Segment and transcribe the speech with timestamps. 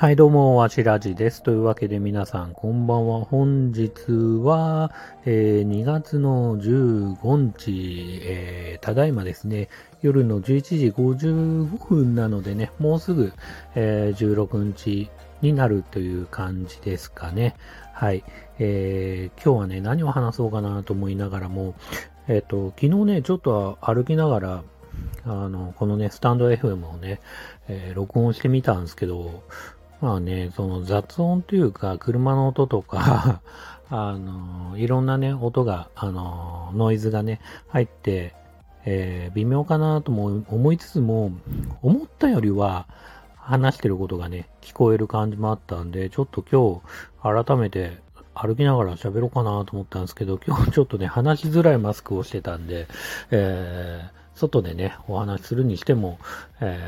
[0.00, 1.42] はい、どうも、わしらじです。
[1.42, 3.24] というわけで皆さん、こんばんは。
[3.24, 3.90] 本日
[4.44, 4.92] は、
[5.24, 9.68] えー、2月の15日、えー、ただいまですね、
[10.00, 13.32] 夜の11時55分なのでね、もうすぐ、
[13.74, 15.10] えー、16日
[15.42, 17.56] になるという感じですかね。
[17.92, 18.22] はい。
[18.60, 21.74] えー、今日はね、何を話そうかなと思いながらも、
[22.28, 24.62] えっ、ー、と、昨日ね、ちょっと歩きながら、
[25.24, 27.20] あの、このね、スタンド FM をね、
[27.66, 29.42] えー、録音してみたんですけど、
[30.00, 33.40] まあね、その雑音というか、車の音とか
[33.90, 38.34] あの、いろんなね、音が、あの、ノイズがね、入って、
[38.84, 41.32] えー、微妙かなとも思いつつも、
[41.82, 42.86] 思ったよりは、
[43.34, 46.80] 話してることがね、聞こえる感じもあったんで、ちょっと今
[47.34, 47.98] 日、改めて
[48.34, 52.86] 歩きながら喋ろうかなと思ったんですけど、今日 ちょっとね、話しづらいマスクをしてたんで、
[53.30, 56.18] えー、外でね、お話しするにしても、
[56.60, 56.78] え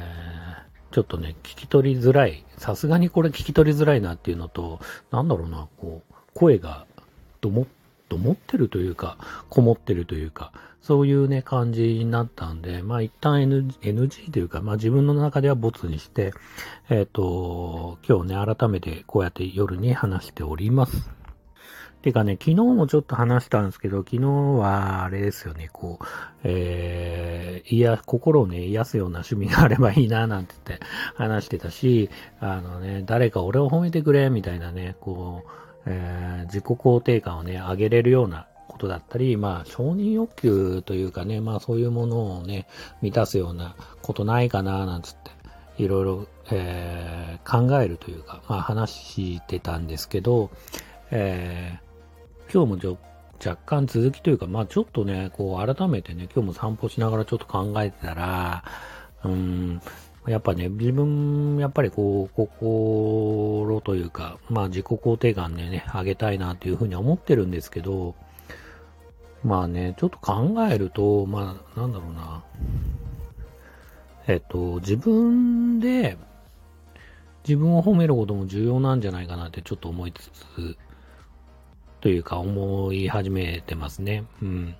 [0.66, 2.45] ーちょっとね、聞き取りづらい。
[2.56, 6.87] さすがにこれ聞き取りづらいなっていうのと、なんだろうな、こう、声が、
[7.40, 7.66] ども、
[8.09, 9.16] どもってるというか、
[9.48, 16.32] こもってるというか、そういうね、感じになったんで、まあ一旦 NG, NG というか、まあ自分の中ではボツにして、
[16.88, 21.20] えっ、ー、と、今日ね、改めてこうやって夜に話しております。
[22.02, 26.04] てかね、昨日もちょっと話したんですけど、昨日はあれですよね、こう、
[26.45, 32.09] えー、いや、心をね、癒すような趣味があればいいな、なんて言って話してたし、
[32.40, 35.51] あのね、誰か俺を褒めてくれ、みたいなね、こう、
[35.84, 42.66] えー、自己肯定感をね、上げれるようなことだったり、まあ、承認欲求というかね、まあそういうものをね、
[43.02, 45.16] 満たすようなことないかな、なんつっ
[45.76, 50.51] て、いろいろ、えー、考えるというか、まあ話してたんですけど、
[51.10, 51.90] えー
[52.52, 52.98] 今日もちょ
[53.38, 58.65] 若干続きというか、まあちょっとね、こう改めてね、今日も散歩しながらちょっと考えてたら、
[59.24, 59.80] うん、
[60.26, 68.16] やっぱね、自分、やっぱりこう、心というか、まあ自己肯定感でね、上げたいなというふうに思ってるんですけど、
[69.44, 72.43] まあね、ちょっと考えると、まあ、なんだろうな。
[74.27, 76.19] えっと、自分で、
[77.44, 80.77] 自分を褒めることも重要なんじゃないかなってちょっと思いつつ、
[82.00, 84.25] というか思い始めてますね。
[84.43, 84.75] うん。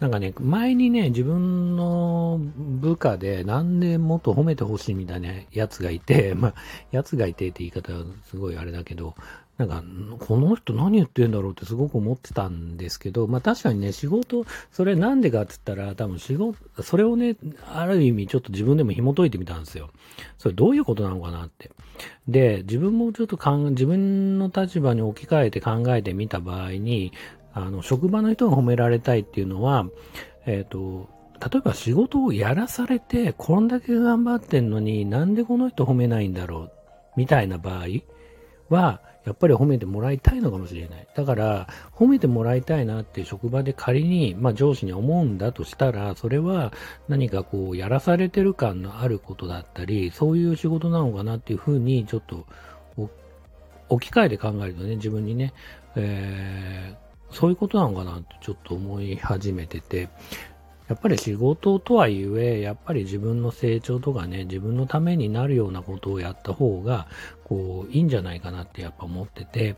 [0.00, 6.54] なんかね、前にね、自分の部下で何でもっと褒めてほしいみたいなやつがいて、まあ、
[6.92, 9.16] やつがいてって言い方はすごいあれだけど、
[9.58, 9.82] なんか、
[10.24, 17.36] この人何言ってんだろうってすごく思ってたんですけど、まあ確かにね、仕事、それなんでかって言ったら、多分仕事、それをね、
[17.74, 19.90] ある意味ちょっと自分でも紐解いてみたんですよ。
[20.38, 21.72] それどういうことなのかなって。
[22.28, 27.12] で、自分もちょっとかん、自分の立場に置き換えて考えてみた場合に、
[27.52, 29.88] あの、職場の人が褒められたいっていうのは、
[30.46, 31.08] えっ、ー、と、
[31.40, 36.72] 例えば仕事をやらされて、こんだけ頑張ってんのになんでこの人褒めないんだろう
[37.16, 37.86] みたいな場合
[38.68, 41.06] は、やっぱり褒めてもらいたいのかもしれない。
[41.14, 46.72] だから、褒めてもらいたいなって職場で仮に、まあ上司に思うんだとしたら、それは
[47.08, 52.46] 何かこう、やらされてる感のあることだったり、そういう仕事なのかなっていうふうに、ちょっと、
[53.90, 55.52] 置き換えて考えるとね、自分にね、
[55.94, 60.08] えー、そういうことなのかなってちょっと思い始めてて、
[60.88, 67.06] やっぱり仕事とはいえ、やっぱり自分の成長とかね、自分のためになるようなことをやった方が、
[67.44, 69.76] こう、いいんじゃないかなってやっぱ思ってて、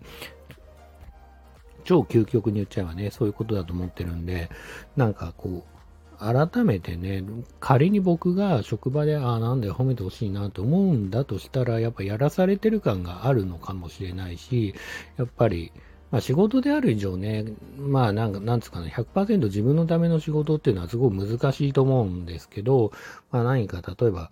[1.83, 4.51] 超究極に言っちゃえばね、そういうことだと思ってるんで、
[4.97, 5.81] なんかこう、
[6.21, 7.25] 改めてね、
[7.59, 14.75] 仮に僕が職場で、ああ、なんで褒めてほしいなと思うんだとしたら、やっぱやらされてる感があるのかもしれないし、
[15.17, 15.73] やっぱり、
[16.11, 17.45] まあ仕事である以上ね、
[17.79, 22.93] まあなんか、なんつうかな、100%自分のための仕事っていうのはすごく難しいと思うんですけど、
[23.31, 24.31] まあ何か例えば、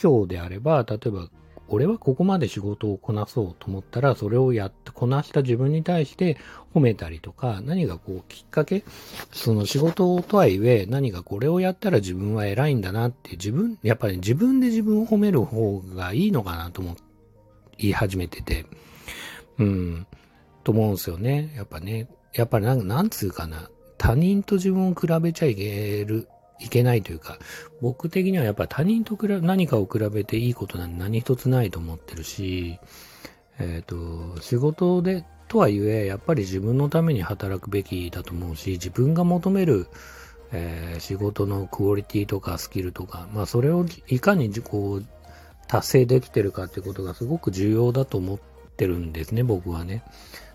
[0.00, 1.28] 今日であれば、例えば、
[1.72, 6.36] 俺はここまで仕事をこなそうと思ったら、それをやって、こなした自分に対して
[6.74, 8.84] 褒めたりとか、何がこうきっかけ、
[9.32, 16.96] その仕事とはいえ、何かこれをやったら自分は偉いんだなって自分、やっぱり自分で自分を褒める方がいいのかなと思
[17.78, 18.66] い始めてて、
[19.58, 20.06] うん。
[20.64, 21.52] と思うんですよね。
[21.56, 22.08] やっぱね。
[22.32, 23.70] やっぱりなんなんつうかな。
[23.98, 26.28] 他人と自分を比べちゃいける、
[26.58, 27.38] いけないというか、
[27.80, 32.78] 僕的にはやっぱ他人と比べ、何かを比べていいことなんて何一つないと思ってるし、
[33.58, 39.88] えっ、ー、と、仕事で、とはいえ、やっぱり自分のために働くべきだと思うし、自分が求める、
[40.52, 45.04] えー、仕事のクオリティとかスキルとか、まあそれをいかにこう、
[45.66, 48.38] 達成できてるかってことがすごく重要だと思っ
[48.76, 50.02] てるんですね、僕はね。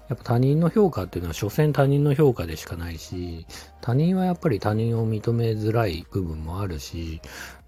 [0.07, 3.45] やっぱ他人の評価っていうのは、所詮他人の評価でしかないし、
[3.81, 7.21] 他人はやっぱり他人を認めづらい部分もあるし、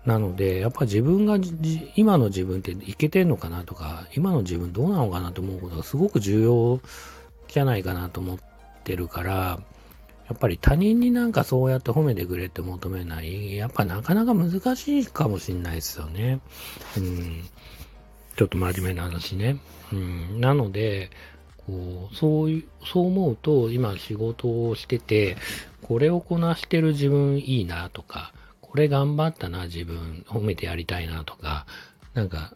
[0.06, 1.38] なので、やっぱ自分が
[1.96, 6.80] 今の自分っていけてんのかなとか、今の自分どうなのかなと思うことがすごく重要
[7.48, 8.38] じゃないかなと思っ
[8.84, 9.60] てるから、
[10.30, 16.40] やっぱり他人になんかそうやって褒めてくれって求めない、やっぱなかなか難しいかもしんないですよね。
[16.98, 17.44] うん。
[18.36, 19.58] ちょっと真面目な話ね。
[19.92, 20.40] うん。
[20.40, 21.10] なので、
[22.14, 25.38] そういう、そう思うと、今仕事をしてて、
[25.82, 31.66] これをこなしてる自分いいなとか、これ頑張ったな、自分、褒めてやりたいなとか、
[32.14, 32.54] なんか、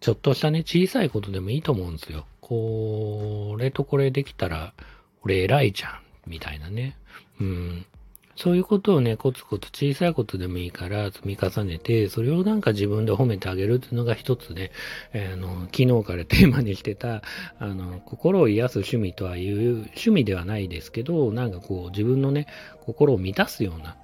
[0.00, 2.26] ちょっとしたね、小さいことでもいいと思うんですよ。
[2.40, 4.74] これとこれできたら、
[5.22, 6.96] 俺偉いじゃん、みたいなね。
[7.40, 7.86] うん。
[8.36, 14.72] そういうことをね、コツコツ小さいことでもいいから積み重ねて、それをなんか自分で褒めてあげるっていうのが一つね、
[15.12, 17.22] えー、あの、昨日からテーマにしてた、
[17.58, 22.46] あの、心を癒す趣味とはいう、趣味ではないですけど、なんかこう自分のね、
[22.84, 23.96] 心を満たすような、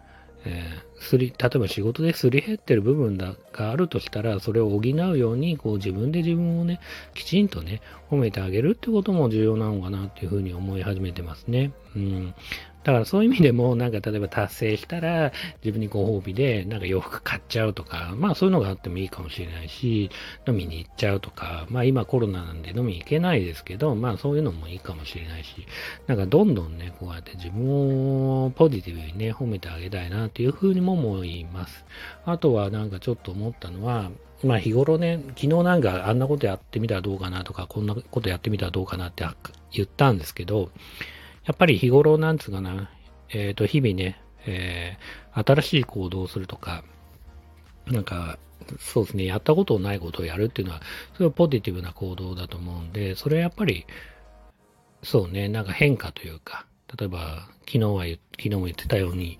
[0.44, 6.81] えー、すり、例えば仕事ですり減ってる部分があるとしたら、それを補うように、こう自分で自分をね、
[7.15, 7.81] きちんとね、
[8.11, 11.73] 褒めてあげるってことも重要なのかなっていうふうに思い始めてますね。
[11.94, 12.35] うん。
[12.82, 15.32] だからそういう意味でも、なんか例えば達成したら、
[15.62, 20.11] 自分にご褒美で、なんか洋服買っちゃうとか、まあそういうのがあってもいいかもしれないし、
[20.49, 25.67] 飲みに行っちゃうとか、まあ今コロナなんで飲みに行けないですけど、まあそういうのもいいかもしれないし、
[26.06, 31.85] なんかどんどんね、こうやって自分をポジティブにね、褒めてあげたいなっていうふうにも思います。
[32.25, 34.11] あとはなんかちょっと思ったのは、
[34.43, 39.27] まあ日頃ね、昨日なんかあんなことやってみたらどうかなとか、こんなことやってみたらどうかなって
[39.71, 40.71] 言ったんですけど、
[41.44, 42.90] やっぱり日頃、なんつうかな、
[43.31, 46.84] えっ、ー、と、日々ね、えー、新しい行動をするとか、
[47.87, 48.38] なんか、
[48.78, 50.81] そうですね、やったことないことをやるっていうのは、
[51.14, 53.87] それはポジティブな行動だと思うんで、それはやっぱり、
[55.02, 56.66] そうね、なんか変化というか、
[56.98, 58.04] 例えば、昨日は、
[58.36, 59.38] 昨日も言ってたように、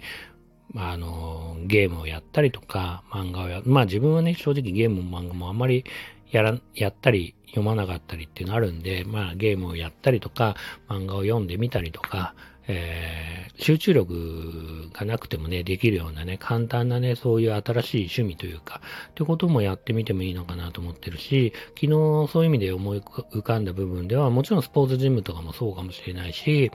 [0.77, 5.85] あの、ゲームをやったりとか、漫画をや、まあ自分はね、正直ゲームも漫画もあんまり
[6.31, 10.57] やら、やったり読まなかったりっていうのあるんで、まあゲームをやったりとか、
[10.89, 12.35] 漫画を読んでみたりとか、
[12.73, 18.81] えー、集中力がなくてもね、できるようなね、簡単なね、そういう新しい趣味というか、
[19.11, 21.89] ってこともやってみてもいいのかなと思ってるし、昨日
[22.31, 26.71] そういう意味で思い浮かんだ部分では、もちろんスポーツジムとかもそうかもしれないし、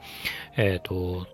[0.56, 1.26] えっ、ー、と、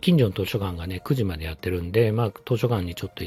[0.00, 3.22] 近所の図書館がね、9時までやってるんで、まあ、図書館にちょっと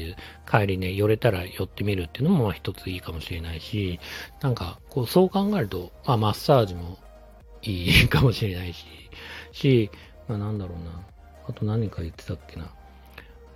[0.50, 4.00] 帰りね、寄れたら寄ってみるっていうのも、まあ、一ついいかもしれないし、
[4.40, 6.98] なんか、こう、そう考えると、まあ、マッサージも
[7.62, 8.84] いいかもしれないし、
[9.52, 9.90] し、
[10.28, 11.06] まあ、なんだろうな。
[11.48, 12.72] あと何か言ってたっけな。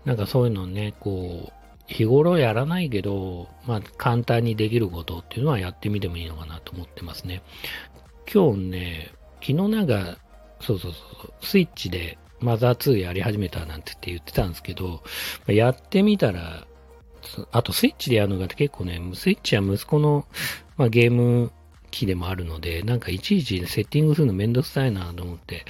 [0.04, 1.52] なんかそういうのね、こう、
[1.92, 7.42] 日頃やらないけど、まあ、簡単にできることっていうのはやってみてもいいのかなと思ってますね。
[8.32, 10.18] 今日ね、昨日なんか、
[10.60, 10.98] そうそうそ
[11.28, 15.02] う、スイッチでマザー2やり始めたなんてって言ってたんですけど、
[15.46, 16.66] やってみたら、
[17.52, 20.26] あとスイッチでやるのが結構ね、スイッチは息子の、
[20.76, 21.50] まあ、ゲーム
[21.90, 25.64] 機でもあるので、なんかいちいちセッティングするのめんどくさいなと思って、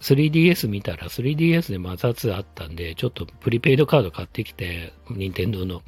[0.00, 5.82] 3DS 見たら 3DS でマザー2あったんで、ちょっとプリペイドカード買ってきて、任天堂の、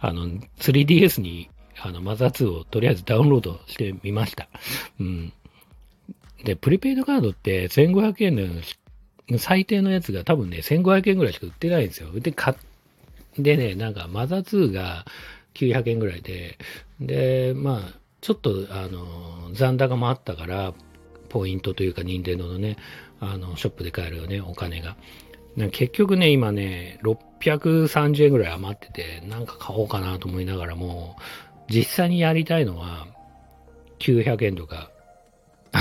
[0.00, 0.28] あの、
[0.58, 1.50] 3DS に
[1.80, 4.48] あのマザー2をとりあえずダウンロードしてみました。
[5.00, 5.32] うん。
[6.44, 8.48] で、プリペイドカードって1500円で
[9.36, 12.08] 最低のやつが多分ね、1500円ぐらいしか売ってないんですよ。
[12.18, 12.54] で、買
[13.38, 15.04] でね、なんかマザー2が
[15.54, 16.58] 900円ぐらいで、
[17.00, 20.72] で、まあ、ちょっと、あの、残高もあったから、
[21.28, 22.76] ポイントというか、任天堂のね、
[23.20, 24.96] あの、ショップで買えるよね、お金が。
[25.72, 31.16] 結局ね、今ね、630円ぐらい余ってて、なんか買おうかなと思いながらも、
[31.68, 33.06] 実際にやりたいのは、
[33.98, 34.90] 900円とか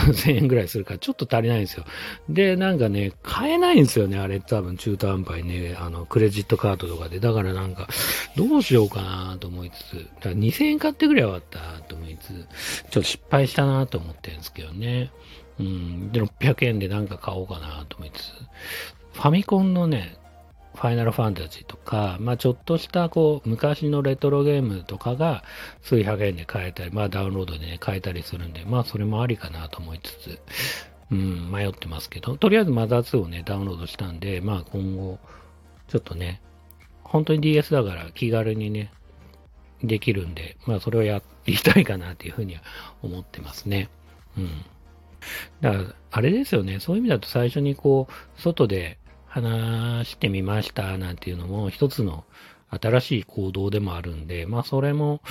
[0.11, 1.85] 1000円ぐらいするからちょっと足りないんですよ。
[2.29, 7.19] で、なんかね、買えないんですよね、あれ多分中途半端にね、あの、クレジットカードとかで。
[7.19, 7.87] だからなんか、
[8.35, 12.43] どうしようかなと思いつつ、だから2000円買ってくればよかったと思いつつ、ちょっ
[12.91, 15.11] と失敗したなと思ってるんですけどね。
[15.59, 18.31] うん、で、600円でなんか買おうかなと思いつつ、
[19.13, 20.17] ファミコンのね、
[20.77, 25.43] ファイナルファンタジーとか、まあちょっとしたこう、昔のレトロゲームとかが
[25.81, 30.39] 数百円で買えたり、まあダウンロードでね、買えたりするんで、まあそれもありかなと思いつつ、
[31.11, 35.17] うん、迷ってますけど、とりあえずマザー2をね、ダウンロードしたんで、まあ今後、
[35.87, 36.41] ちょっとね、
[37.03, 38.91] 本当に DS だから気軽にね、
[39.81, 42.61] できるんで、まあそれをやっていきたいかなっていうふうには
[43.01, 43.89] 思ってますね。
[44.37, 44.63] うん。
[45.61, 46.79] だから、あれですよね。
[46.79, 48.99] そういう意味だと最初にこう、外で
[49.41, 52.25] 話してみましたなんていうのも一つの
[52.69, 55.21] 新しい行動でもあるんで、まあそれも、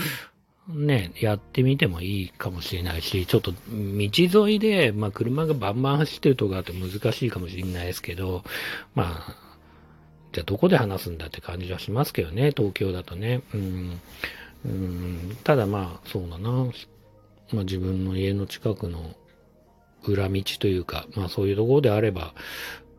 [0.68, 8.42] ね、やってみてもいいかもしれないし、ちょっと道沿いで、まあ車がバンバン走ってるとこだと難しいかもしれないですけど、
[8.94, 9.36] まあ、
[10.32, 13.42] じゃあどこで話すんだって感じはしますけどね、東京だとね。
[13.54, 14.00] うん。
[14.64, 16.50] うん、ただまあ、そうだな。
[17.52, 19.14] まあ自分の家の近くの
[20.04, 22.34] 裏道というか、まあそういうところであれば、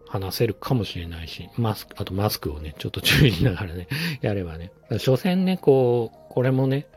[0.08, 3.88] 話せるかもしれないし、マスク、あとマスクをね、ちょっと注意しながらね、
[4.22, 4.72] やればね。
[4.98, 6.88] 所詮ね、こう、これもね、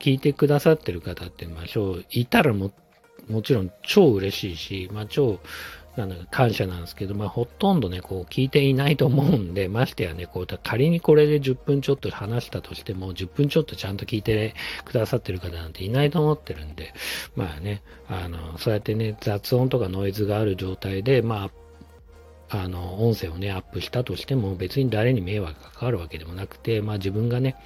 [0.00, 1.64] 聞いてくださってる方って、まあ、
[2.10, 2.72] いたらも、
[3.28, 5.38] もちろん超嬉しいし、まあ、超、
[5.98, 16.94] なんだか感謝なんですけど、まあ、ほとんどね、こう、聞いていないと思うんで、ましてやね、こう、仮にこれで10分ちょっと話したとしても、10分ちょっとちゃんと聞いてくださってる方なんていないと思ってるんで、
[17.34, 21.50] まあね、あの、そうやってね、雑音とかノイズがある状態で、まあ、
[22.50, 27.56] あの、音声をね、アップしたとしても別に誰に迷惑がかかるわけでもなくて、まあ自分がね、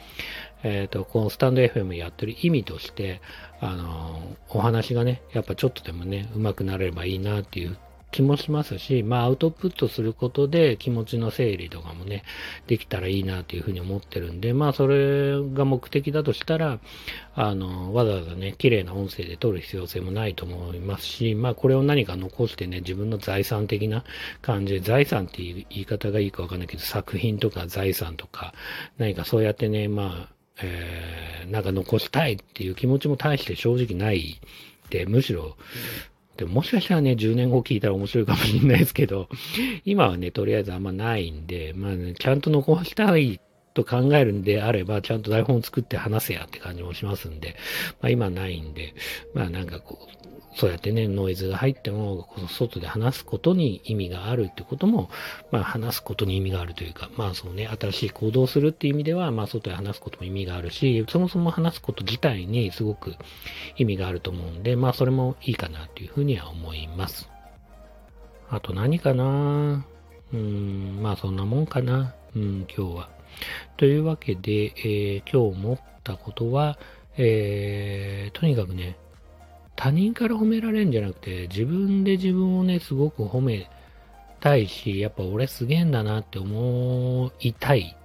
[0.65, 3.21] えっ、ー、と、このスタンド FM やってる意味として、
[3.61, 7.77] あの、お話がね、やっぱちょっとでもね、上手くなればいいなっていう
[8.13, 12.23] 気もしますし、まあアウトプットすることで気持ちの整理とかもね、
[12.67, 16.79] できたらいいなというふうに思ってるんで、まあそれが目的だとしたら、
[17.35, 24.05] あの、わざわざね、綺麗な音声で撮る必要性もないと思いますし、まあこれを何か残してね、自分の財産的な
[24.43, 28.53] 感じで、財産っていう言い方がいいかわかんないけど、作品とか財産とか、
[28.99, 34.41] 何かそうやってね、まあ、えー、なんか残したいっていう気持ちも大して正直ない
[34.91, 35.57] で、むしろ、
[36.43, 39.29] でももしかしたらね、10年後聞いたら面白いかもしれないですけど、
[39.87, 43.41] 今はね、とりあえずあんまないんで、まあね、ちゃんと残したい
[43.75, 47.55] と考えるんであれば、ちゃんと台本を作って話せやって感じもしますんで、
[48.01, 48.93] まあ今ないんで、
[49.35, 55.09] まあなんかこう、そうやってね、ノイズが入っても、外で話すことに意味があるってことも、
[55.51, 63.15] まあ話すことに意味があるというか、まあそうね、新しい行動するっていう意味では、まあ外で話すことも意味があるし、そもそも話すこと自体にすごく
[63.77, 67.31] 意味があると思うんで、まあそれもいいかなっていうふうには思います。
[68.51, 69.87] あと何かな？
[70.35, 72.15] うん、まあそんなもんかな？
[72.37, 73.09] うん、今日は。
[73.79, 76.79] というわけで、えー、今日思ったことは、
[77.17, 78.99] えー、とにかくね、
[79.83, 83.69] 他人から褒められるんじゃなくて、自分で自分をね、すごく褒め
[84.39, 87.97] たいし、やっぱ俺すげえんだなって思いたい。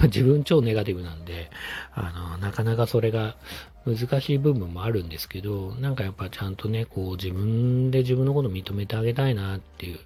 [0.00, 1.50] 自分超ネガティブなんで、
[1.92, 3.36] あの、なかなかそれが
[3.84, 9.98] 難しい部分もあるんですけど、なんかやっぱちゃんとね、こう自分で自分のこと認めてあげたいなっていう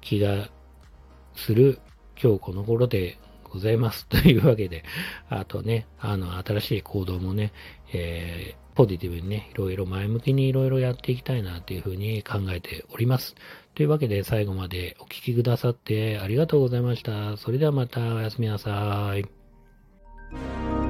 [0.00, 0.48] 気が
[1.34, 1.80] する
[2.22, 4.06] 今日この頃でございます。
[4.06, 4.84] というわけで、
[5.28, 7.52] あとね、あの、新しい行動もね、
[7.92, 13.34] えーポジティブにね、いろいろ前向きにいろいろやっていきたいなというふうに考えております。
[13.74, 17.36] というわけで最後までお聴きくださってありがとうございました。
[17.36, 20.85] それではまたおやすみなさい。